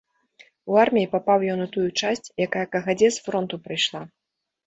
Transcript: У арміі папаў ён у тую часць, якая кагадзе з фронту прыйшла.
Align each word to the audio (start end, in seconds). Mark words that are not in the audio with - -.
У 0.71 0.77
арміі 0.83 1.09
папаў 1.15 1.43
ён 1.55 1.59
у 1.65 1.67
тую 1.75 1.85
часць, 2.01 2.31
якая 2.45 2.65
кагадзе 2.77 3.07
з 3.17 3.27
фронту 3.27 3.55
прыйшла. 3.67 4.01